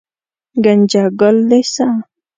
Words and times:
ګنجګل 0.63 1.37
لېسه 1.49 1.87